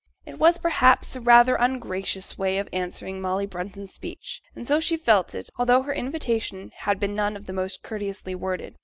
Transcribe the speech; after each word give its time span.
It 0.25 0.39
was, 0.39 0.57
perhaps, 0.57 1.15
a 1.15 1.21
rather 1.21 1.53
ungracious 1.53 2.35
way 2.35 2.57
of 2.57 2.67
answering 2.73 3.21
Molly 3.21 3.45
Brunton's 3.45 3.93
speech, 3.93 4.41
and 4.55 4.65
so 4.65 4.79
she 4.79 4.97
felt 4.97 5.35
it 5.35 5.43
to 5.45 5.51
be, 5.51 5.55
although 5.59 5.83
her 5.83 5.93
invitation 5.93 6.71
had 6.75 6.99
been 6.99 7.13
none 7.13 7.35
of 7.37 7.45
the 7.45 7.53
most 7.53 7.83
courteously 7.83 8.33
worded. 8.33 8.79